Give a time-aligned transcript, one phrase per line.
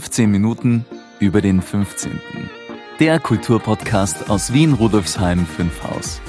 [0.00, 0.84] 15 Minuten
[1.18, 2.20] über den 15.
[3.00, 6.20] Der Kulturpodcast aus Wien Rudolfsheim 5 Haus.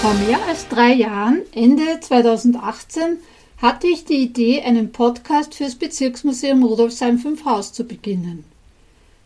[0.00, 3.18] Vor mehr als drei Jahren, Ende 2018,
[3.60, 8.44] hatte ich die Idee, einen Podcast fürs Bezirksmuseum Rudolfsheim 5 Haus zu beginnen.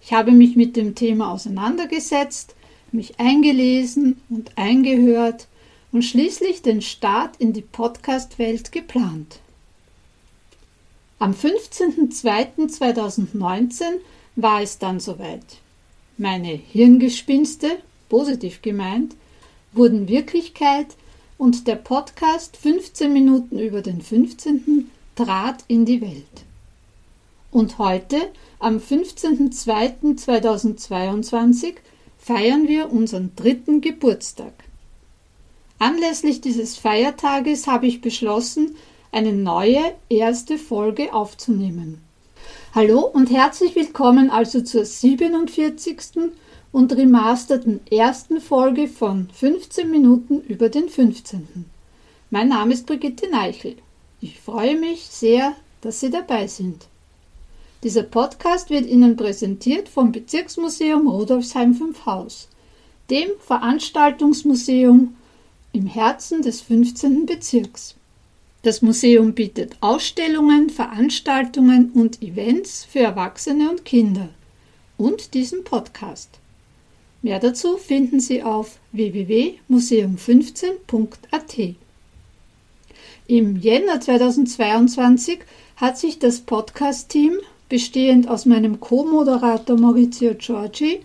[0.01, 2.55] Ich habe mich mit dem Thema auseinandergesetzt,
[2.93, 5.47] mich eingelesen und eingehört
[5.93, 9.39] und schließlich den Start in die Podcast-Welt geplant.
[11.19, 13.83] Am 15.02.2019
[14.37, 15.59] war es dann soweit.
[16.17, 19.17] Meine Hirngespinste, positiv gemeint,
[19.73, 20.97] wurden Wirklichkeit
[21.37, 24.91] und der Podcast 15 Minuten über den 15.
[25.15, 26.47] trat in die Welt.
[27.51, 28.17] Und heute,
[28.59, 31.75] am 15.02.2022,
[32.21, 34.53] feiern wir unseren dritten Geburtstag.
[35.79, 38.77] Anlässlich dieses Feiertages habe ich beschlossen,
[39.11, 42.03] eine neue erste Folge aufzunehmen.
[42.75, 45.97] Hallo und herzlich willkommen also zur 47
[46.73, 51.65] und remasterten ersten Folge von 15 Minuten über den 15.
[52.29, 53.77] Mein Name ist Brigitte Neichel.
[54.21, 56.87] Ich freue mich sehr, dass Sie dabei sind.
[57.83, 62.49] Dieser Podcast wird Ihnen präsentiert vom Bezirksmuseum Rudolfsheim 5 Haus,
[63.09, 65.17] dem Veranstaltungsmuseum
[65.73, 67.25] im Herzen des 15.
[67.25, 67.95] Bezirks.
[68.63, 74.29] Das Museum bietet Ausstellungen, Veranstaltungen und Events für Erwachsene und Kinder
[74.99, 76.29] und diesen Podcast.
[77.23, 81.77] Mehr dazu finden Sie auf www.museum15.at.
[83.27, 85.39] Im Jänner 2022
[85.77, 87.39] hat sich das Podcast-Team,
[87.71, 91.01] bestehend aus meinem Co-Moderator Maurizio Giorgi,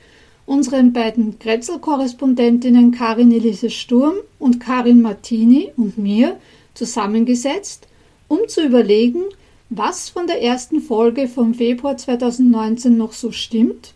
[0.46, 6.38] unseren beiden Grätzl-Korrespondentinnen Karin Elise Sturm und Karin Martini und mir
[6.74, 7.88] zusammengesetzt,
[8.28, 9.22] um zu überlegen,
[9.70, 13.94] was von der ersten Folge vom Februar 2019 noch so stimmt,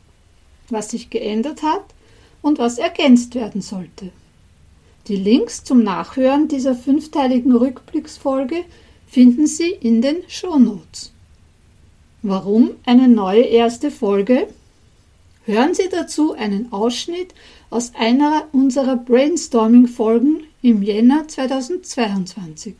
[0.70, 1.84] was sich geändert hat
[2.42, 4.12] und was ergänzt werden sollte.
[5.08, 8.64] Die Links zum Nachhören dieser fünfteiligen Rückblicksfolge
[9.08, 11.12] finden Sie in den Shownotes.
[12.22, 14.48] Warum eine neue erste Folge?
[15.46, 17.34] Hören Sie dazu einen Ausschnitt
[17.70, 22.76] aus einer unserer Brainstorming-Folgen im Jänner 2022.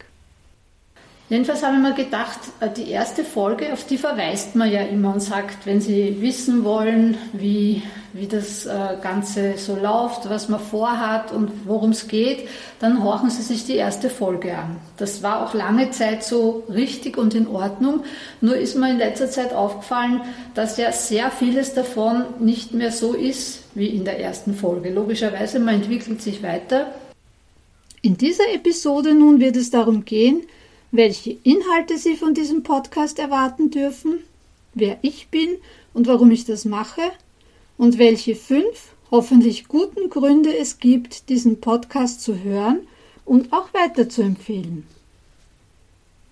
[1.30, 5.14] Jedenfalls habe ich mir gedacht, äh, die erste Folge, auf die verweist man ja immer
[5.14, 10.60] und sagt, wenn Sie wissen wollen, wie, wie das äh, Ganze so läuft, was man
[10.60, 14.78] vorhat und worum es geht, dann horchen Sie sich die erste Folge an.
[14.98, 18.02] Das war auch lange Zeit so richtig und in Ordnung.
[18.42, 20.22] Nur ist mir in letzter Zeit aufgefallen,
[20.56, 24.90] dass ja sehr vieles davon nicht mehr so ist wie in der ersten Folge.
[24.90, 26.88] Logischerweise, man entwickelt sich weiter.
[28.02, 30.42] In dieser Episode nun wird es darum gehen,
[30.92, 34.24] welche Inhalte Sie von diesem Podcast erwarten dürfen,
[34.74, 35.50] wer ich bin
[35.94, 37.04] und warum ich das mache
[37.78, 42.88] und welche fünf hoffentlich guten Gründe es gibt, diesen Podcast zu hören
[43.26, 44.88] und auch weiter zu empfehlen.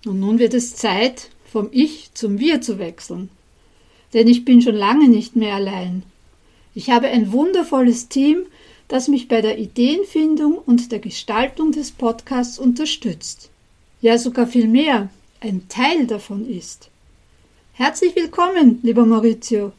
[0.04, 3.30] Und nun wird es Zeit, vom Ich zum Wir zu wechseln.
[4.12, 6.02] Denn ich bin schon lange nicht mehr allein.
[6.74, 8.46] Ich habe ein wundervolles Team,
[8.86, 13.50] das mich bei der Ideenfindung und der Gestaltung des Podcasts unterstützt
[14.00, 15.08] ja sogar viel mehr,
[15.40, 16.90] ein Teil davon ist.
[17.72, 19.72] Herzlich willkommen, lieber Maurizio.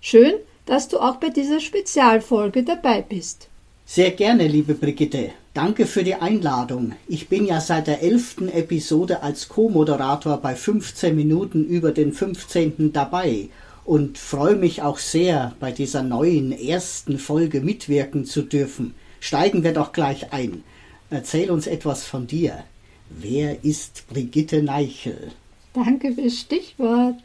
[0.00, 0.34] Schön,
[0.66, 3.48] dass du auch bei dieser Spezialfolge dabei bist.
[3.86, 5.30] Sehr gerne, liebe Brigitte.
[5.54, 6.94] Danke für die Einladung.
[7.06, 12.92] Ich bin ja seit der elften Episode als Co-Moderator bei 15 Minuten über den 15.
[12.92, 13.48] dabei
[13.84, 18.94] und freue mich auch sehr, bei dieser neuen ersten Folge mitwirken zu dürfen.
[19.20, 20.64] Steigen wir doch gleich ein.
[21.08, 22.64] Erzähl uns etwas von dir.
[23.08, 25.32] Wer ist Brigitte Neichel?
[25.72, 27.22] Danke fürs Stichwort.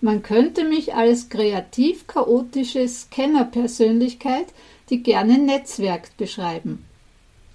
[0.00, 4.46] Man könnte mich als kreativ-chaotische Scanner-Persönlichkeit,
[4.90, 6.84] die gerne netzwerkt, beschreiben.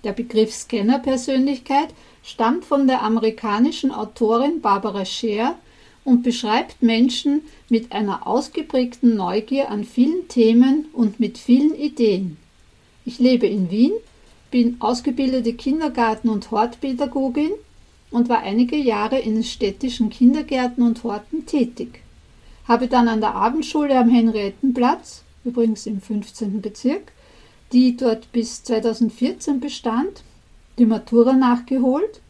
[0.04, 1.90] Der Begriff Scanner-Persönlichkeit
[2.24, 5.57] stammt von der amerikanischen Autorin Barbara Scher
[6.04, 12.38] und beschreibt Menschen mit einer ausgeprägten Neugier an vielen Themen und mit vielen Ideen.
[13.06, 13.94] Ich lebe in Wien
[14.51, 17.51] bin ausgebildete Kindergarten- und Hortpädagogin
[18.12, 22.01] und war einige Jahre in städtischen Kindergärten und Horten tätig.
[22.68, 26.62] Habe dann an der Abendschule am Henriettenplatz, übrigens im 15.
[26.62, 27.12] Bezirk,
[27.72, 30.24] die dort bis 2014 bestand,
[30.78, 32.22] die Matura nachgeholt,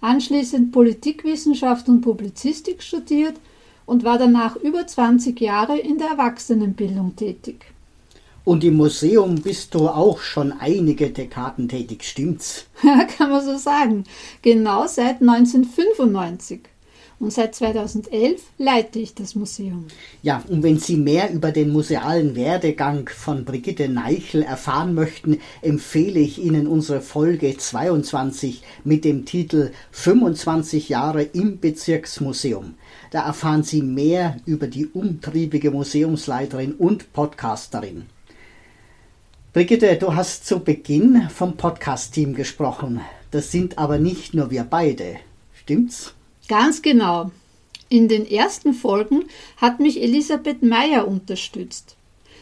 [0.00, 3.34] anschließend Politikwissenschaft und Publizistik studiert
[3.86, 7.66] und war danach über 20 Jahre in der Erwachsenenbildung tätig.
[8.44, 12.66] Und im Museum bist du auch schon einige Dekaden tätig, stimmt's?
[12.82, 14.04] Ja, kann man so sagen.
[14.40, 16.60] Genau seit 1995.
[17.20, 19.84] Und seit 2011 leite ich das Museum.
[20.22, 26.18] Ja, und wenn Sie mehr über den musealen Werdegang von Brigitte Neichel erfahren möchten, empfehle
[26.18, 32.76] ich Ihnen unsere Folge 22 mit dem Titel 25 Jahre im Bezirksmuseum.
[33.10, 38.06] Da erfahren Sie mehr über die umtriebige Museumsleiterin und Podcasterin.
[39.52, 43.00] Brigitte, du hast zu Beginn vom Podcast-Team gesprochen.
[43.32, 45.16] Das sind aber nicht nur wir beide.
[45.54, 46.14] Stimmt's?
[46.46, 47.32] Ganz genau.
[47.88, 49.24] In den ersten Folgen
[49.56, 51.96] hat mich Elisabeth Meyer unterstützt.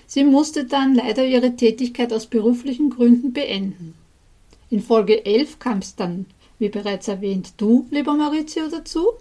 [0.06, 3.94] Sie musste dann leider ihre Tätigkeit aus beruflichen Gründen beenden.
[4.68, 6.26] In Folge 11 kam es dann,
[6.58, 9.12] wie bereits erwähnt, du, lieber Maurizio, dazu.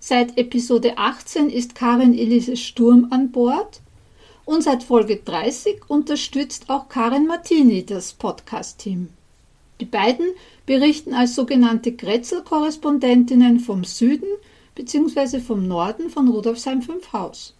[0.00, 3.80] Seit Episode 18 ist Karin Elise Sturm an Bord
[4.50, 9.10] und seit Folge 30 unterstützt auch Karin Martini das Podcast-Team.
[9.78, 10.26] Die beiden
[10.66, 14.26] berichten als sogenannte Grätzl-Korrespondentinnen vom Süden
[14.74, 15.38] bzw.
[15.38, 17.54] vom Norden von Rudolfsheim 5 Haus.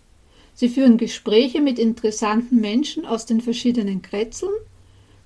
[0.52, 4.52] Sie führen Gespräche mit interessanten Menschen aus den verschiedenen Grätzeln,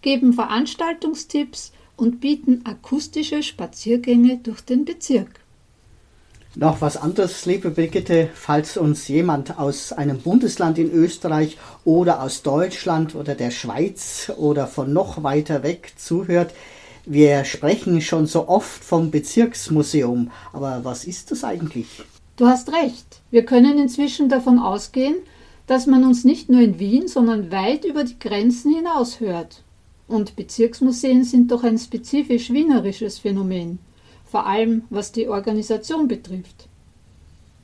[0.02, 5.40] geben Veranstaltungstipps und bieten akustische Spaziergänge durch den Bezirk.
[6.56, 12.42] Noch was anderes, liebe Brigitte, falls uns jemand aus einem Bundesland in Österreich oder aus
[12.42, 16.54] Deutschland oder der Schweiz oder von noch weiter weg zuhört.
[17.06, 22.04] Wir sprechen schon so oft vom Bezirksmuseum, aber was ist das eigentlich?
[22.36, 23.20] Du hast recht.
[23.32, 25.16] Wir können inzwischen davon ausgehen,
[25.66, 29.64] dass man uns nicht nur in Wien, sondern weit über die Grenzen hinaus hört.
[30.06, 33.80] Und Bezirksmuseen sind doch ein spezifisch wienerisches Phänomen
[34.34, 36.66] vor allem was die Organisation betrifft.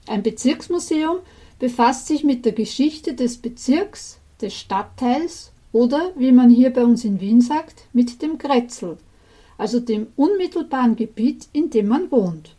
[0.07, 1.17] Ein Bezirksmuseum
[1.59, 7.05] befasst sich mit der Geschichte des Bezirks, des Stadtteils oder, wie man hier bei uns
[7.05, 8.99] in Wien sagt, mit dem Grätzl,
[9.59, 12.55] also dem unmittelbaren Gebiet, in dem man wohnt.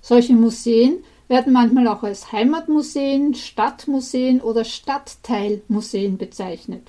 [0.00, 6.86] Solche Museen werden manchmal auch als Heimatmuseen, Stadtmuseen oder Stadtteilmuseen bezeichnet.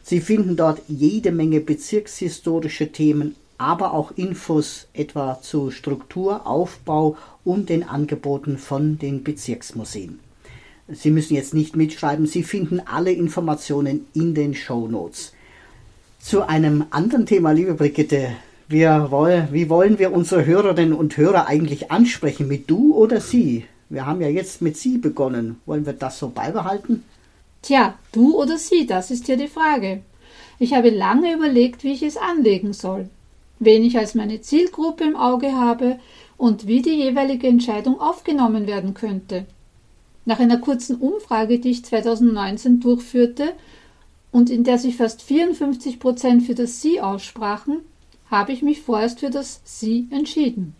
[0.03, 7.69] Sie finden dort jede Menge bezirkshistorische Themen, aber auch Infos etwa zu Struktur, Aufbau und
[7.69, 10.19] den Angeboten von den Bezirksmuseen.
[10.89, 15.33] Sie müssen jetzt nicht mitschreiben, Sie finden alle Informationen in den Show Notes.
[16.19, 18.29] Zu einem anderen Thema, liebe Brigitte,
[18.67, 22.47] wir wollen, wie wollen wir unsere Hörerinnen und Hörer eigentlich ansprechen?
[22.47, 23.65] Mit du oder sie?
[23.89, 25.61] Wir haben ja jetzt mit sie begonnen.
[25.65, 27.03] Wollen wir das so beibehalten?
[27.61, 30.01] Tja, du oder sie, das ist hier die Frage.
[30.59, 33.09] Ich habe lange überlegt, wie ich es anlegen soll
[33.59, 35.99] wen ich als meine Zielgruppe im Auge habe
[36.37, 39.45] und wie die jeweilige Entscheidung aufgenommen werden könnte.
[40.25, 43.53] Nach einer kurzen Umfrage, die ich 2019 durchführte
[44.31, 47.79] und in der sich fast 54 Prozent für das Sie aussprachen,
[48.29, 50.75] habe ich mich vorerst für das Sie entschieden.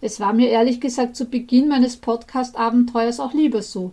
[0.00, 3.92] Es war mir ehrlich gesagt zu Beginn meines Podcast-Abenteuers auch lieber so.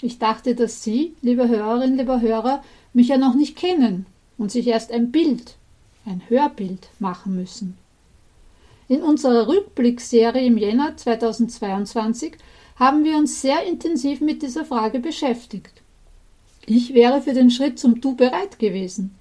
[0.00, 4.06] Ich dachte, dass Sie, liebe Hörerin, lieber Hörer, mich ja noch nicht kennen
[4.38, 5.56] und sich erst ein Bild
[6.06, 7.76] ein Hörbild machen müssen.
[8.88, 12.36] In unserer Rückblickserie im Jänner 2022
[12.76, 15.82] haben wir uns sehr intensiv mit dieser Frage beschäftigt.
[16.66, 19.14] Ich wäre für den Schritt zum Du bereit gewesen.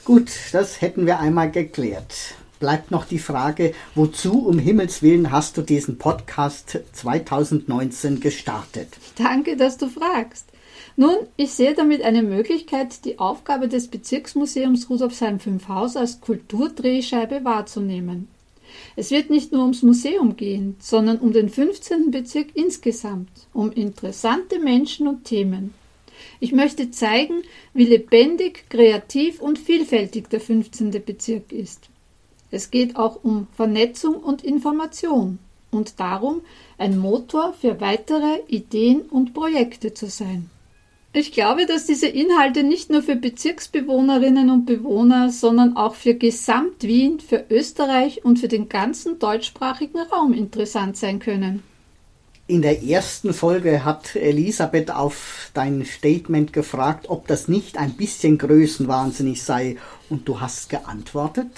[0.05, 5.57] Gut, das hätten wir einmal geklärt bleibt noch die Frage, wozu um Himmels Willen hast
[5.57, 8.89] du diesen Podcast 2019 gestartet?
[9.19, 10.52] Danke, dass du fragst.
[10.97, 17.45] Nun, ich sehe damit eine Möglichkeit, die Aufgabe des Bezirksmuseums Rudolfsheim 5 Haus als Kulturdrehscheibe
[17.45, 18.29] wahrzunehmen.
[18.95, 22.11] Es wird nicht nur ums Museum gehen, sondern um den 15.
[22.11, 25.75] Bezirk insgesamt, um interessante Menschen und Themen.
[26.41, 30.91] Ich möchte zeigen, wie lebendig, kreativ und vielfältig der 15.
[31.05, 31.89] Bezirk ist.
[32.51, 35.39] Es geht auch um Vernetzung und Information
[35.71, 36.43] und darum,
[36.77, 40.51] ein Motor für weitere Ideen und Projekte zu sein.
[41.15, 46.85] Ich glaube, dass diese Inhalte nicht nur für Bezirksbewohnerinnen und Bewohner, sondern auch für Gesamt
[46.85, 51.63] Wien, für Österreich und für den ganzen deutschsprachigen Raum interessant sein können.
[52.47, 58.39] In der ersten Folge hat Elisabeth auf dein Statement gefragt, ob das nicht ein bisschen
[58.39, 59.77] größenwahnsinnig sei,
[60.09, 61.51] und du hast geantwortet.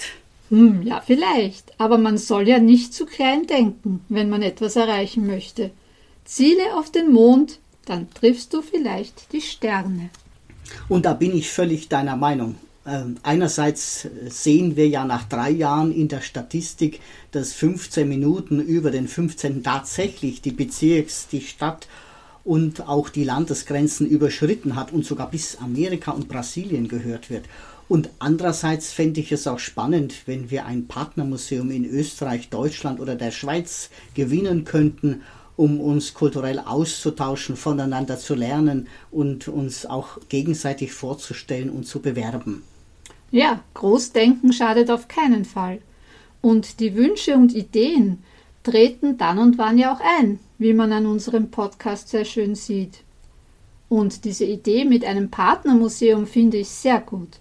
[0.49, 1.73] Hm, ja, vielleicht.
[1.79, 5.71] Aber man soll ja nicht zu klein denken, wenn man etwas erreichen möchte.
[6.23, 10.09] Ziele auf den Mond, dann triffst du vielleicht die Sterne.
[10.89, 12.55] Und da bin ich völlig deiner Meinung.
[12.87, 16.99] Ähm, einerseits sehen wir ja nach drei Jahren in der Statistik,
[17.31, 19.63] dass 15 Minuten über den 15.
[19.63, 21.87] tatsächlich die Bezirks-, die Stadt-
[22.43, 27.45] und auch die Landesgrenzen überschritten hat und sogar bis Amerika und Brasilien gehört wird.
[27.87, 33.15] Und andererseits fände ich es auch spannend, wenn wir ein Partnermuseum in Österreich, Deutschland oder
[33.15, 35.21] der Schweiz gewinnen könnten,
[35.57, 42.63] um uns kulturell auszutauschen, voneinander zu lernen und uns auch gegenseitig vorzustellen und zu bewerben.
[43.31, 45.79] Ja, Großdenken schadet auf keinen Fall.
[46.41, 48.23] Und die Wünsche und Ideen
[48.63, 52.99] treten dann und wann ja auch ein, wie man an unserem Podcast sehr schön sieht.
[53.89, 57.39] Und diese Idee mit einem Partnermuseum finde ich sehr gut.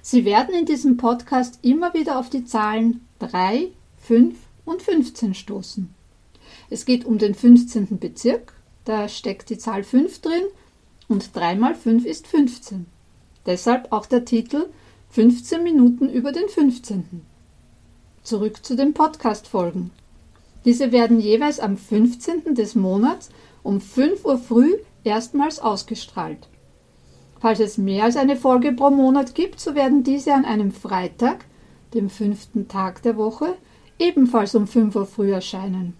[0.03, 3.69] Sie werden in diesem Podcast immer wieder auf die Zahlen 3,
[3.99, 4.35] 5
[4.65, 5.95] und 15 stoßen.
[6.71, 7.99] Es geht um den 15.
[7.99, 10.45] Bezirk, da steckt die Zahl 5 drin
[11.09, 12.87] und 3 mal 5 ist 15.
[13.45, 14.67] Deshalb auch der Titel
[15.11, 17.23] 15 Minuten über den 15.
[18.23, 19.91] Zurück zu den Podcast-Folgen.
[20.65, 22.55] Diese werden jeweils am 15.
[22.55, 23.31] des Monats
[23.63, 26.49] um 5 Uhr früh erstmals ausgestrahlt.
[27.41, 31.47] Falls es mehr als eine Folge pro Monat gibt, so werden diese an einem Freitag,
[31.95, 33.57] dem fünften Tag der Woche,
[33.99, 35.95] ebenfalls um 5 Uhr früh erscheinen.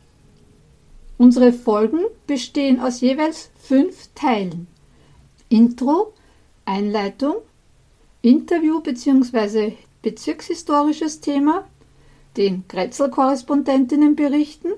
[1.17, 4.67] Unsere Folgen bestehen aus jeweils fünf Teilen.
[5.49, 6.13] Intro,
[6.65, 7.37] Einleitung,
[8.23, 9.75] Interview bzw.
[10.03, 11.67] bezirkshistorisches Thema,
[12.41, 14.69] den Kretzel-Korrespondentinnen berichten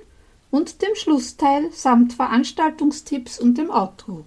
[0.50, 4.25] und dem Schlussteil samt Veranstaltungstipps und dem Outro.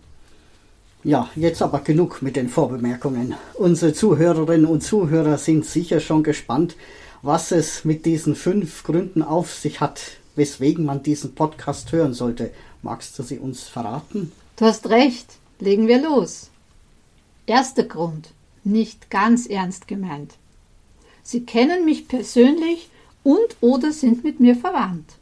[1.03, 3.35] Ja, jetzt aber genug mit den Vorbemerkungen.
[3.55, 6.77] Unsere Zuhörerinnen und Zuhörer sind sicher schon gespannt,
[7.21, 10.01] was es mit diesen fünf Gründen auf sich hat,
[10.37, 12.51] weswegen man diesen Podcast hören sollte.
[12.83, 14.31] Magst du sie uns verraten?
[14.55, 15.27] Du hast recht.
[15.59, 16.49] Legen wir los.
[17.47, 18.29] Erster Grund.
[18.63, 20.35] Nicht ganz ernst gemeint.
[21.21, 22.89] Sie kennen mich persönlich
[23.25, 25.15] und oder sind mit mir verwandt.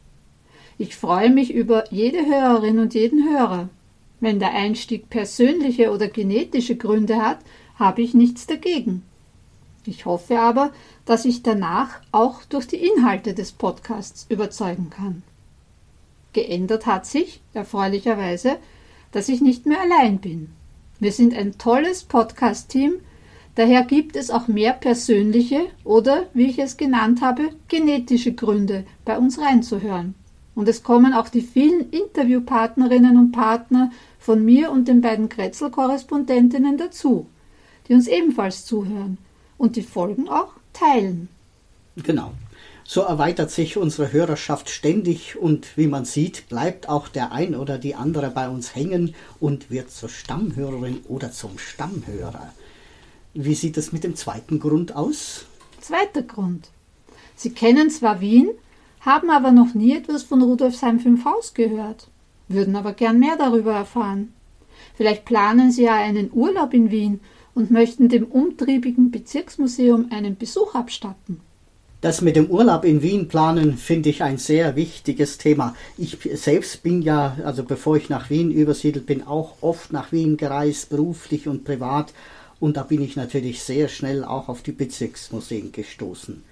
[0.78, 3.70] Ich freue mich über jede Hörerin und jeden Hörer.
[4.20, 7.40] Wenn der Einstieg persönliche oder genetische Gründe hat,
[7.76, 9.04] habe ich nichts dagegen.
[9.86, 10.72] Ich hoffe aber,
[11.06, 15.24] dass ich danach auch durch die Inhalte des Podcasts überzeugen kann.
[16.34, 18.58] Geändert hat sich, erfreulicherweise,
[19.12, 20.50] dass ich nicht mehr allein bin.
[21.00, 22.96] Wir sind ein tolles Podcast-Team,
[23.56, 29.18] daher gibt es auch mehr persönliche oder, wie ich es genannt habe, genetische Gründe, bei
[29.18, 30.16] uns reinzuhören.
[30.56, 36.78] Und es kommen auch die vielen Interviewpartnerinnen und Partner von mir und den beiden Kretzel-Korrespondentinnen
[36.78, 37.28] dazu,
[37.88, 39.18] die uns ebenfalls zuhören
[39.58, 41.28] und die Folgen auch teilen.
[41.96, 42.32] Genau.
[42.86, 47.78] So erweitert sich unsere Hörerschaft ständig und wie man sieht, bleibt auch der ein oder
[47.78, 52.52] die andere bei uns hängen und wird zur Stammhörerin oder zum Stammhörer.
[53.34, 55.46] Wie sieht es mit dem zweiten Grund aus?
[55.82, 56.70] Zweiter Grund.
[57.36, 58.50] Sie kennen zwar Wien,
[59.02, 62.08] haben aber noch nie etwas von Rudolfsheim 5 Haus gehört,
[62.48, 64.34] würden aber gern mehr darüber erfahren.
[64.96, 67.22] Vielleicht planen Sie ja einen Urlaub in Wien
[67.56, 71.42] und möchten dem umtriebigen Bezirksmuseum einen Besuch abstatten.
[72.02, 75.74] Das mit dem Urlaub in Wien planen finde ich ein sehr wichtiges Thema.
[75.98, 80.38] Ich selbst bin ja, also bevor ich nach Wien übersiedelt bin, auch oft nach Wien
[80.38, 82.14] gereist, beruflich und privat.
[82.64, 86.46] Und da bin ich natürlich sehr schnell auch auf die Bezirksmuseen gestoßen.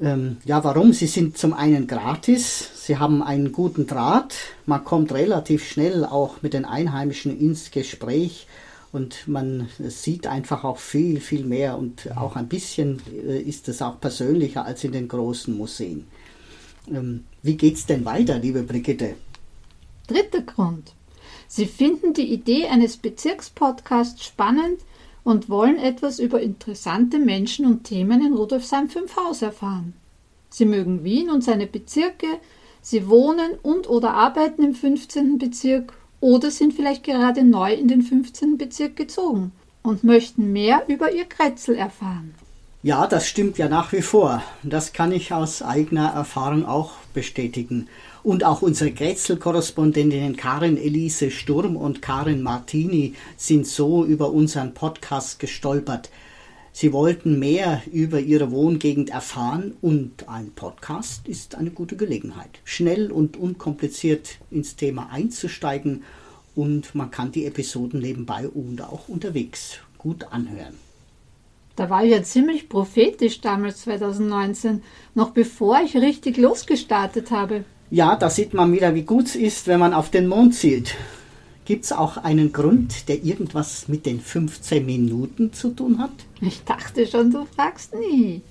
[0.00, 0.92] Ähm, ja, warum?
[0.92, 4.34] Sie sind zum einen gratis, sie haben einen guten Draht,
[4.66, 8.48] man kommt relativ schnell auch mit den Einheimischen ins Gespräch
[8.90, 13.80] und man sieht einfach auch viel, viel mehr und auch ein bisschen äh, ist es
[13.80, 16.08] auch persönlicher als in den großen Museen.
[16.92, 19.14] Ähm, wie geht's denn weiter, liebe Brigitte?
[20.08, 20.94] Dritter Grund.
[21.56, 24.80] Sie finden die Idee eines Bezirkspodcasts spannend
[25.22, 29.94] und wollen etwas über interessante Menschen und Themen in Rudolfsheim 5 Haus erfahren.
[30.50, 32.26] Sie mögen Wien und seine Bezirke,
[32.82, 35.38] sie wohnen und oder arbeiten im 15.
[35.38, 38.58] Bezirk oder sind vielleicht gerade neu in den 15.
[38.58, 39.52] Bezirk gezogen
[39.84, 42.34] und möchten mehr über ihr Kretzel erfahren.
[42.82, 44.42] Ja, das stimmt ja nach wie vor.
[44.64, 47.88] Das kann ich aus eigener Erfahrung auch bestätigen.
[48.24, 55.38] Und auch unsere Kretzel-Korrespondentinnen Karin Elise Sturm und Karin Martini sind so über unseren Podcast
[55.38, 56.08] gestolpert.
[56.72, 63.12] Sie wollten mehr über Ihre Wohngegend erfahren und ein Podcast ist eine gute Gelegenheit, schnell
[63.12, 66.02] und unkompliziert ins Thema einzusteigen
[66.56, 70.78] und man kann die Episoden nebenbei und auch unterwegs gut anhören.
[71.76, 74.82] Da war ich ja ziemlich prophetisch damals 2019,
[75.14, 77.64] noch bevor ich richtig losgestartet habe.
[77.90, 80.94] Ja, da sieht man wieder, wie gut es ist, wenn man auf den Mond zielt.
[81.64, 86.12] Gibt es auch einen Grund, der irgendwas mit den 15 Minuten zu tun hat?
[86.40, 88.42] Ich dachte schon, du fragst nie.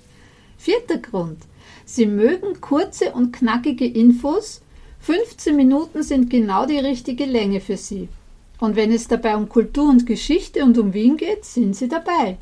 [0.57, 1.37] Vierter Grund.
[1.85, 4.61] Sie mögen kurze und knackige Infos.
[5.01, 8.07] 15 Minuten sind genau die richtige Länge für Sie.
[8.59, 12.37] Und wenn es dabei um Kultur und Geschichte und um Wien geht, sind Sie dabei.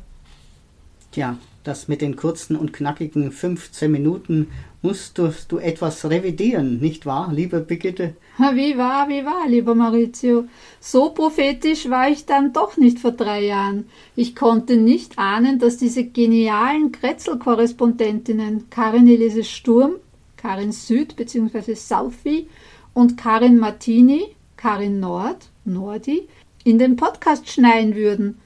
[1.10, 4.48] Tja, das mit den kurzen und knackigen 15 Minuten
[4.82, 8.16] musst du, etwas revidieren, nicht wahr, liebe Brigitte?
[8.38, 10.46] Wie wahr, wie wahr, lieber Maurizio.
[10.80, 13.86] So prophetisch war ich dann doch nicht vor drei Jahren.
[14.16, 19.96] Ich konnte nicht ahnen, dass diese genialen Kretzel-Korrespondentinnen Karin Elise Sturm,
[20.36, 21.74] Karin Süd bzw.
[21.74, 22.48] Saufi
[22.92, 26.26] und Karin Martini, Karin Nord, Nordi,
[26.64, 28.40] in den Podcast schneien würden.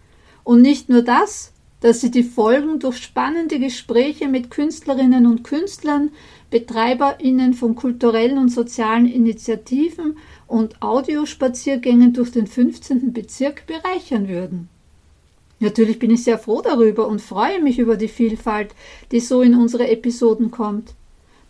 [0.44, 1.52] Und nicht nur das,
[1.87, 6.11] dass sie die Folgen durch spannende Gespräche mit Künstlerinnen und Künstlern,
[6.51, 10.18] Betreiberinnen von kulturellen und sozialen Initiativen
[10.49, 13.12] und Audiospaziergängen durch den 15.
[13.12, 14.68] Bezirk bereichern würden.
[15.61, 18.75] Natürlich bin ich sehr froh darüber und freue mich über die Vielfalt,
[19.12, 20.94] die so in unsere Episoden kommt.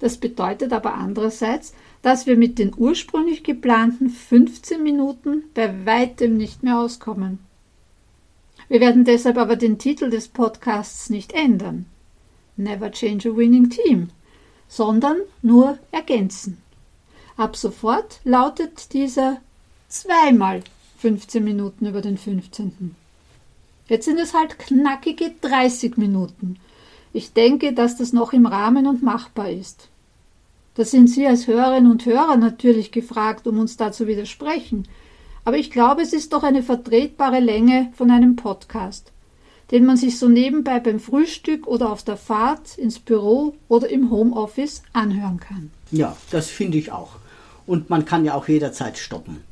[0.00, 1.72] Das bedeutet aber andererseits,
[2.02, 7.45] dass wir mit den ursprünglich geplanten 15 Minuten bei weitem nicht mehr auskommen.
[8.68, 11.86] Wir werden deshalb aber den Titel des Podcasts nicht ändern.
[12.56, 14.10] Never change a winning team,
[14.68, 16.58] sondern nur ergänzen.
[17.36, 19.38] Ab sofort lautet dieser
[19.88, 20.62] zweimal
[20.98, 22.96] 15 Minuten über den 15.
[23.88, 26.58] Jetzt sind es halt knackige 30 Minuten.
[27.12, 29.88] Ich denke, dass das noch im Rahmen und machbar ist.
[30.74, 34.88] Da sind Sie als Hörerinnen und Hörer natürlich gefragt, um uns da zu widersprechen.
[35.46, 39.12] Aber ich glaube, es ist doch eine vertretbare Länge von einem Podcast,
[39.70, 44.10] den man sich so nebenbei beim Frühstück oder auf der Fahrt ins Büro oder im
[44.10, 45.70] Homeoffice anhören kann.
[45.92, 47.20] Ja, das finde ich auch.
[47.64, 49.44] Und man kann ja auch jederzeit stoppen.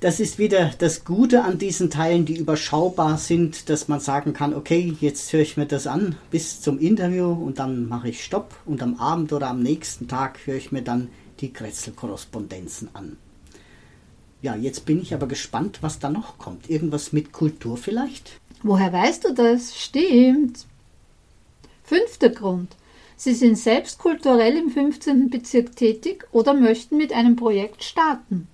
[0.00, 4.52] Das ist wieder das Gute an diesen Teilen, die überschaubar sind, dass man sagen kann,
[4.52, 8.54] okay, jetzt höre ich mir das an bis zum Interview und dann mache ich Stopp
[8.66, 11.08] und am Abend oder am nächsten Tag höre ich mir dann
[11.40, 13.16] die Kretzel-Korrespondenzen an.
[14.42, 16.70] Ja, jetzt bin ich aber gespannt, was da noch kommt.
[16.70, 18.40] Irgendwas mit Kultur vielleicht?
[18.62, 19.78] Woher weißt du das?
[19.78, 20.66] Stimmt.
[21.84, 22.76] Fünfter Grund.
[23.16, 25.28] Sie sind selbst kulturell im 15.
[25.28, 28.48] Bezirk tätig oder möchten mit einem Projekt starten.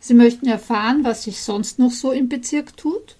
[0.00, 3.16] Sie möchten erfahren, was sich sonst noch so im Bezirk tut,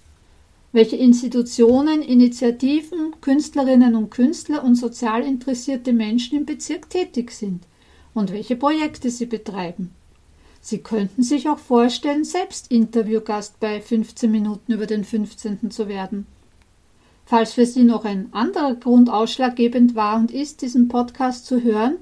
[0.73, 7.63] welche Institutionen, Initiativen, Künstlerinnen und Künstler und sozial interessierte Menschen im Bezirk tätig sind
[8.13, 9.91] und welche Projekte sie betreiben.
[10.65, 15.69] Sie könnten sich auch vorstellen, selbst Interviewgast bei 15 Minuten über den 15.
[15.69, 16.25] zu werden.
[17.27, 21.97] Falls für Sie noch ein anderer Grund ausschlaggebend war und ist, diesen Podcast zu hören,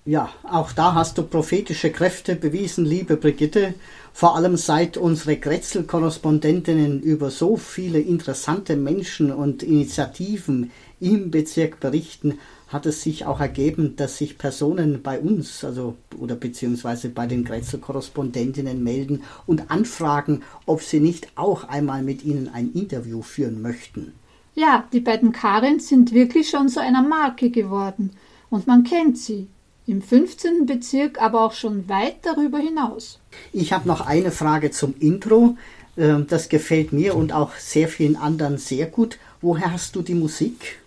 [0.08, 3.74] Ja, auch da hast du prophetische Kräfte bewiesen, liebe Brigitte.
[4.12, 12.38] Vor allem seit unsere Grätzl-Korrespondentinnen über so viele interessante Menschen und Initiativen im Bezirk berichten,
[12.68, 17.44] hat es sich auch ergeben, dass sich Personen bei uns, also oder beziehungsweise bei den
[17.44, 24.12] Grätzl-Korrespondentinnen melden und anfragen, ob sie nicht auch einmal mit ihnen ein Interview führen möchten.
[24.54, 28.12] Ja, die beiden Karins sind wirklich schon zu einer Marke geworden
[28.50, 29.48] und man kennt sie.
[29.86, 30.66] Im 15.
[30.66, 33.20] Bezirk, aber auch schon weit darüber hinaus.
[33.52, 35.56] Ich habe noch eine Frage zum Intro.
[35.96, 39.18] Ähm, das gefällt mir und auch sehr vielen anderen sehr gut.
[39.40, 40.80] Woher hast du die Musik?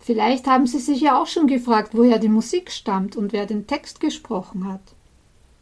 [0.00, 3.66] Vielleicht haben Sie sich ja auch schon gefragt, woher die Musik stammt und wer den
[3.66, 4.82] Text gesprochen hat.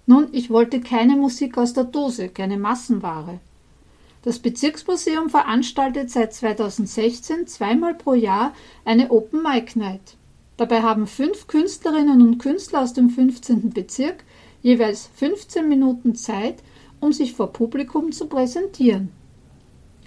[0.06, 3.38] Nun, ich wollte keine Musik aus der Dose, keine Massenware.
[4.22, 10.16] Das Bezirksmuseum veranstaltet seit 2016 zweimal pro Jahr eine Open Mic Night.
[10.60, 13.70] Dabei haben fünf Künstlerinnen und Künstler aus dem 15.
[13.70, 14.24] Bezirk
[14.60, 16.56] jeweils 15 Minuten Zeit,
[17.00, 19.08] um sich vor Publikum zu präsentieren.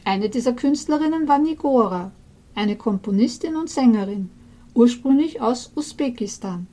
[0.03, 2.11] Eine dieser Künstlerinnen war Nigora,
[2.53, 4.29] eine Komponistin und Sängerin,
[4.75, 6.67] ursprünglich aus Usbekistan.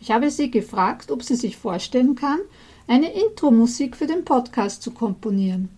[0.00, 2.40] Ich habe sie gefragt, ob sie sich vorstellen kann,
[2.88, 5.68] eine Intro-Musik für den Podcast zu komponieren.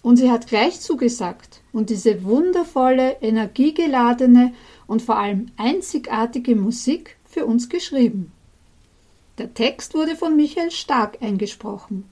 [0.00, 4.54] Und sie hat gleich zugesagt und diese wundervolle, energiegeladene
[4.86, 8.32] und vor allem einzigartige Musik für uns geschrieben.
[9.38, 12.04] Der Text wurde von Michael Stark eingesprochen.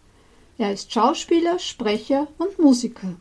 [0.59, 3.15] Er ist Schauspieler, Sprecher und Musiker.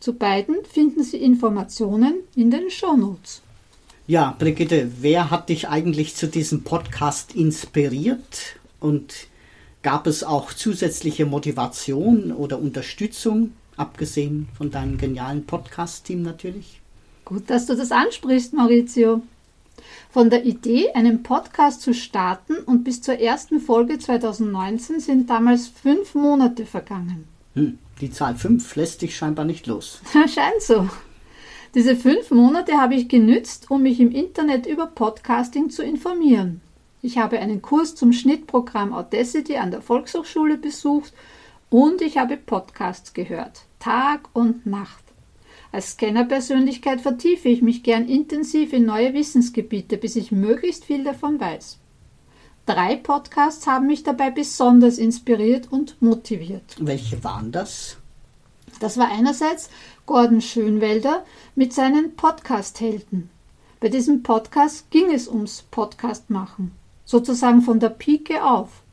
[0.00, 3.40] Zu beiden finden Sie Informationen in den Shownotes.
[4.06, 9.28] Ja, Brigitte, wer hat dich eigentlich zu diesem Podcast inspiriert und
[9.82, 16.82] gab es auch zusätzliche Motivation oder Unterstützung, abgesehen von deinem genialen Podcast-Team natürlich?
[17.24, 19.22] Gut, dass du das ansprichst, Maurizio.
[20.10, 25.66] Von der Idee, einen Podcast zu starten und bis zur ersten Folge 2019 sind damals
[25.68, 27.26] fünf Monate vergangen.
[27.54, 30.00] Hm, die Zahl 5 lässt dich scheinbar nicht los.
[30.12, 30.88] Scheint so.
[31.74, 36.60] Diese fünf Monate habe ich genützt, um mich im Internet über Podcasting zu informieren.
[37.02, 41.12] Ich habe einen Kurs zum Schnittprogramm Audacity an der Volkshochschule besucht
[41.70, 45.03] und ich habe Podcasts gehört, Tag und Nacht.
[45.74, 51.40] Als Scannerpersönlichkeit vertiefe ich mich gern intensiv in neue Wissensgebiete, bis ich möglichst viel davon
[51.40, 51.80] weiß.
[52.64, 56.76] Drei Podcasts haben mich dabei besonders inspiriert und motiviert.
[56.78, 57.96] Welche waren das?
[58.78, 59.68] Das war einerseits
[60.06, 61.24] Gordon Schönwelder
[61.56, 63.28] mit seinen Podcast-Helden.
[63.80, 66.70] Bei diesem Podcast ging es ums Podcast machen,
[67.04, 68.83] sozusagen von der Pike auf.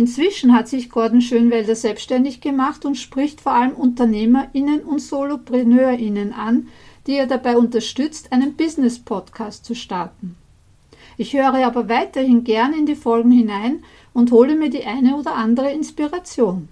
[0.00, 6.68] Inzwischen hat sich Gordon Schönwelder selbstständig gemacht und spricht vor allem UnternehmerInnen und SolopreneurInnen an,
[7.06, 10.36] die er dabei unterstützt, einen Business-Podcast zu starten.
[11.18, 13.84] Ich höre aber weiterhin gern in die Folgen hinein
[14.14, 16.70] und hole mir die eine oder andere Inspiration.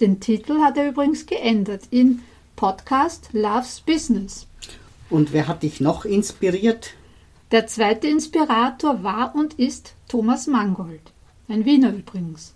[0.00, 2.22] Den Titel hat er übrigens geändert in
[2.56, 4.48] Podcast Loves Business.
[5.08, 6.94] Und wer hat dich noch inspiriert?
[7.52, 11.12] Der zweite Inspirator war und ist Thomas Mangold,
[11.46, 12.55] ein Wiener übrigens,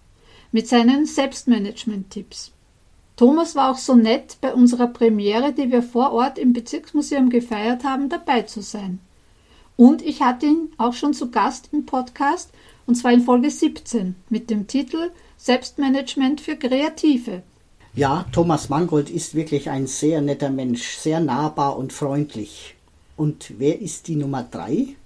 [0.53, 2.53] mit seinen Selbstmanagement-Tipps.
[3.17, 7.85] Thomas war auch so nett, bei unserer Premiere, die wir vor Ort im Bezirksmuseum gefeiert
[7.85, 8.99] haben, dabei zu sein.
[9.77, 12.51] Und ich hatte ihn auch schon zu Gast im Podcast,
[12.87, 17.43] und zwar in Folge 17 mit dem Titel Selbstmanagement für Kreative.
[17.95, 22.75] Ja, Thomas Mangold ist wirklich ein sehr netter Mensch, sehr nahbar und freundlich.
[23.17, 24.97] Und wer ist die Nummer drei?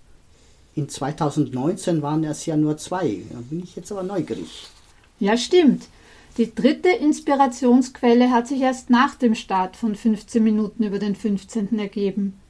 [0.74, 3.22] In 2019 waren es ja nur zwei.
[3.30, 4.68] Da bin ich jetzt aber neugierig.
[5.20, 5.87] Ja, stimmt.
[6.37, 11.79] Die dritte Inspirationsquelle hat sich erst nach dem Start von 15 Minuten über den 15.
[11.79, 12.40] ergeben.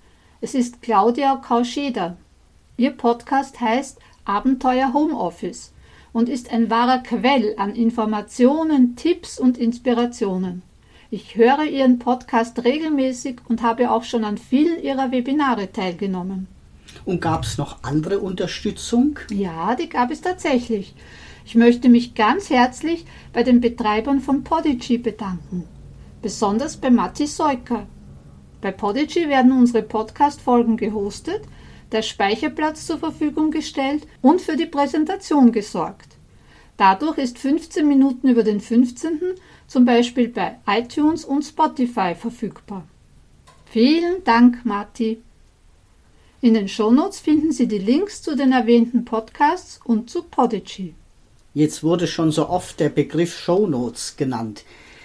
[0.40, 2.16] Es ist Claudia Kauscheder.
[2.78, 5.72] Ihr Podcast heißt Abenteuer Homeoffice
[6.14, 10.62] und ist ein wahrer Quell an Informationen, Tipps und Inspirationen.
[11.10, 16.48] Ich höre Ihren Podcast regelmäßig und habe auch schon an vielen Ihrer Webinare teilgenommen.
[17.04, 19.18] Und gab es noch andere Unterstützung?
[19.30, 20.94] Ja, die gab es tatsächlich.
[21.46, 23.04] Ich möchte mich ganz herzlich
[23.34, 25.64] bei den Betreibern von Podigy bedanken.
[26.22, 27.86] Besonders bei Matti Seuker.
[28.62, 31.42] Bei Podigy werden unsere Podcast-Folgen gehostet,
[31.92, 36.16] der Speicherplatz zur Verfügung gestellt und für die Präsentation gesorgt.
[36.78, 39.20] Dadurch ist 15 Minuten über den 15.
[39.66, 42.88] zum Beispiel bei iTunes und Spotify verfügbar.
[43.66, 45.20] Vielen Dank, Matti.
[46.40, 50.94] In den Shownotes finden Sie die Links zu den erwähnten Podcasts und zu Podigy.
[51.54, 54.64] Jetzt wurde schon so oft der Begriff Shownotes genannt.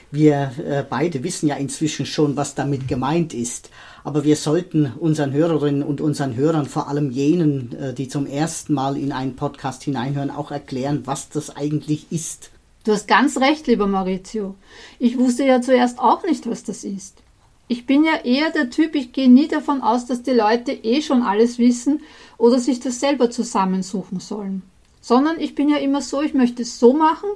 [0.10, 3.70] Wir äh, beide wissen ja inzwischen schon, was damit gemeint ist.
[4.04, 8.74] Aber wir sollten unseren Hörerinnen und unseren Hörern, vor allem jenen, äh, die zum ersten
[8.74, 12.50] Mal in einen Podcast hineinhören, auch erklären, was das eigentlich ist.
[12.84, 14.56] Du hast ganz recht, lieber Maurizio.
[14.98, 17.22] Ich wusste ja zuerst auch nicht, was das ist.
[17.68, 21.04] Ich bin ja eher der Typ, ich gehe nie davon aus, dass die Leute eh
[21.04, 22.02] schon alles wissen
[22.40, 24.64] oder sich das selber zusammensuchen sollen.
[25.10, 27.32] Sondern ich bin ja immer so, ich möchte es so machen,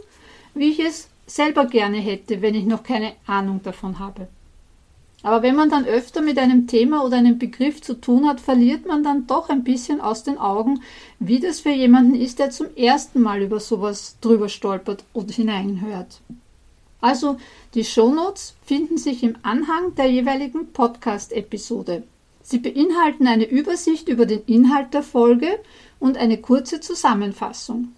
[0.53, 4.27] wie ich es selber gerne hätte, wenn ich noch keine Ahnung davon habe.
[5.23, 8.85] Aber wenn man dann öfter mit einem Thema oder einem Begriff zu tun hat, verliert
[8.85, 10.83] man dann doch ein bisschen aus den Augen,
[11.17, 16.21] wie das für jemanden ist, der zum ersten Mal über sowas drüber stolpert und hineinhört.
[17.01, 17.37] Also
[17.73, 22.03] die Shownotes finden sich im Anhang der jeweiligen Podcast-Episode.
[22.43, 25.59] Sie beinhalten eine Übersicht über den Inhalt der Folge
[25.99, 27.93] und eine kurze Zusammenfassung.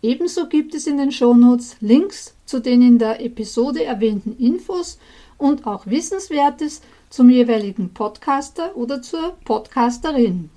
[0.00, 4.98] Ebenso gibt es in den Shownotes Links zu den in der Episode erwähnten Infos
[5.38, 10.50] und auch Wissenswertes zum jeweiligen Podcaster oder zur Podcasterin.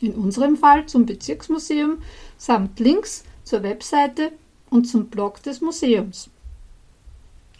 [0.00, 1.98] In unserem Fall zum Bezirksmuseum
[2.36, 4.32] samt Links zur Webseite
[4.68, 6.28] und zum Blog des Museums.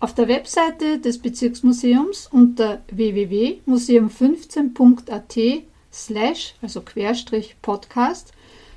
[0.03, 5.62] Auf der Webseite des Bezirksmuseums unter www.museum15.at
[5.93, 8.33] slash, also Querstrich Podcast,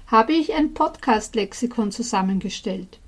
[0.05, 2.99] habe ich ein Podcast-Lexikon zusammengestellt.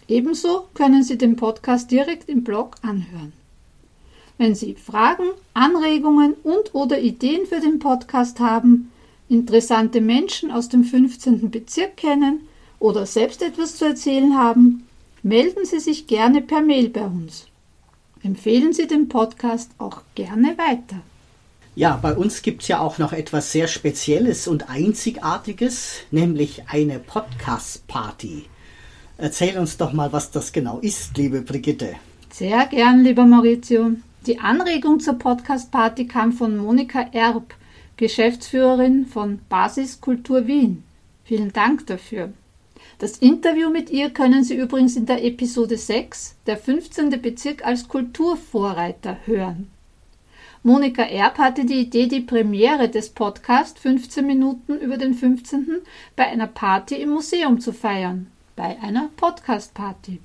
[0.09, 3.31] Ebenso können Sie den Podcast direkt im Blog anhören.
[4.37, 8.91] Wenn Sie Fragen, Anregungen und/oder Ideen für den Podcast haben,
[9.29, 11.51] interessante Menschen aus dem 15.
[11.51, 12.41] Bezirk kennen
[12.79, 14.87] oder selbst etwas zu erzählen haben,
[15.23, 17.45] melden Sie sich gerne per Mail bei uns.
[18.23, 21.01] Empfehlen Sie den Podcast auch gerne weiter.
[21.75, 26.99] Ja, bei uns gibt es ja auch noch etwas sehr Spezielles und Einzigartiges, nämlich eine
[26.99, 28.45] Podcast-Party.
[29.17, 31.95] Erzähl uns doch mal, was das genau ist, liebe Brigitte.
[32.31, 33.91] Sehr gern, lieber Maurizio.
[34.25, 37.53] Die Anregung zur Podcast-Party kam von Monika Erb,
[37.95, 40.83] Geschäftsführerin von Basiskultur Wien.
[41.23, 42.33] Vielen Dank dafür.
[42.99, 47.21] Das Interview mit ihr können Sie übrigens in der Episode 6, der 15.
[47.21, 49.71] Bezirk als Kulturvorreiter, hören.
[50.63, 55.77] Monika Erb hatte die Idee, die Premiere des Podcasts 15 Minuten über den 15.
[56.17, 60.19] bei einer Party im Museum zu feiern, bei einer Podcast-Party.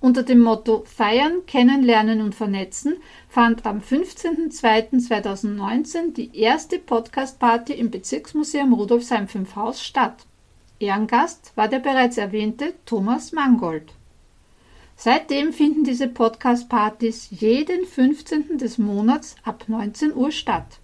[0.00, 2.96] Unter dem Motto Feiern, Kennenlernen und Vernetzen
[3.28, 10.24] fand am 15.02.2019 die erste Podcast-Party im Bezirksmuseum Rudolfsheim 5 Haus statt.
[10.80, 13.92] Ehrengast war der bereits erwähnte Thomas Mangold.
[14.96, 18.56] Seitdem finden diese Podcast-Partys jeden 15.
[18.56, 20.78] des Monats ab 19 Uhr statt.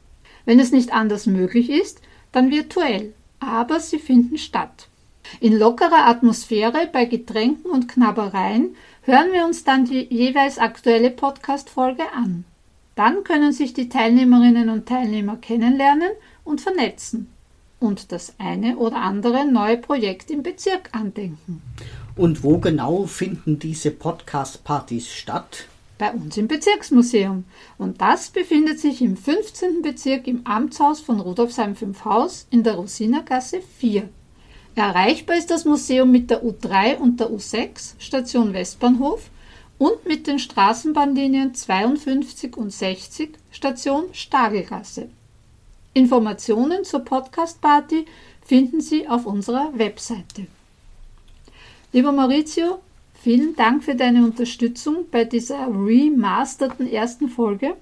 [0.45, 4.89] Wenn es nicht anders möglich ist, dann virtuell, aber sie finden statt.
[5.41, 12.13] In lockerer Atmosphäre bei Getränken und Knabbereien hören wir uns dann die jeweils aktuelle Podcast-Folge
[12.13, 12.45] an.
[12.97, 16.11] Dann können sich die Teilnehmerinnen und Teilnehmer kennenlernen
[16.45, 17.31] und vernetzen
[17.81, 21.63] und das eine oder andere neue Projekt im Bezirk andenken.
[22.17, 25.67] Und wo genau finden diese Podcast-Partys statt?
[25.99, 27.45] Bei uns im Bezirksmuseum.
[27.79, 29.83] Und das befindet sich im 15.
[29.83, 34.09] Bezirk im Amtshaus von Rudolfsheim 5 Haus in der Rosinergasse 4.
[34.75, 39.31] Erreichbar ist das Museum mit der U3 und der U6 Station Westbahnhof
[39.79, 45.09] und mit den Straßenbahnlinien 52 und 60 Station Stagelgasse.
[45.97, 48.05] Informationen zur Podcast-Party
[48.45, 50.47] finden Sie auf unserer Webseite.
[51.91, 52.81] Lieber Maurizio,
[53.15, 57.77] vielen Dank für deine Unterstützung bei dieser remasterten ersten Folge.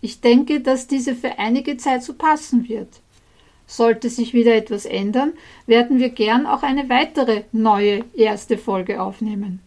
[0.00, 2.88] Ich denke, dass diese für einige Zeit so passen wird.
[3.66, 5.34] Sollte sich wieder etwas ändern,
[5.66, 9.60] werden wir gern auch eine weitere neue erste Folge aufnehmen.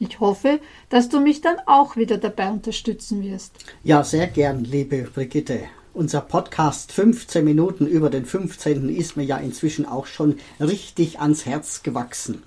[0.00, 3.52] Ich hoffe, dass du mich dann auch wieder dabei unterstützen wirst.
[3.84, 5.68] Ja, sehr gern, liebe Brigitte.
[5.92, 8.88] Unser Podcast 15 Minuten über den 15.
[8.88, 12.42] ist mir ja inzwischen auch schon richtig ans Herz gewachsen.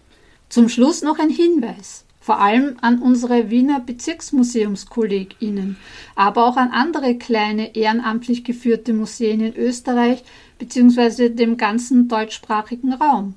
[0.50, 5.76] Zum Schluss noch ein Hinweis vor allem an unsere Wiener Bezirksmuseumskolleginnen,
[6.16, 10.24] aber auch an andere kleine ehrenamtlich geführte Museen in Österreich
[10.58, 11.28] bzw.
[11.28, 13.34] dem ganzen deutschsprachigen Raum.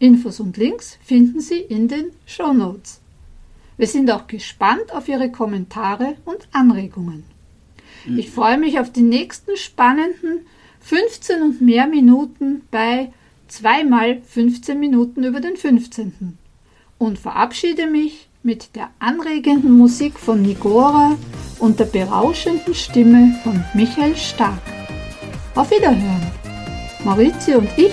[0.00, 3.00] Infos und Links finden Sie in den Show Notes.
[3.76, 7.24] Wir sind auch gespannt auf Ihre Kommentare und Anregungen.
[8.16, 10.46] Ich freue mich auf die nächsten spannenden
[10.80, 13.12] 15 und mehr Minuten bei
[13.48, 16.38] zweimal 15 Minuten über den 15.
[16.96, 21.18] Und verabschiede mich mit der anregenden Musik von Nigora
[21.58, 24.62] und der berauschenden Stimme von Michael Stark.
[25.54, 26.26] Auf Wiederhören!
[27.04, 27.92] Maurizio und ich